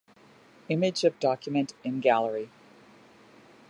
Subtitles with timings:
[0.67, 2.49] Image of document in gallery.